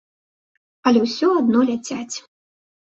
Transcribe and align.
Але 0.89 0.99
ўсё 1.05 1.31
адно 1.43 1.59
ляцяць. 1.71 2.15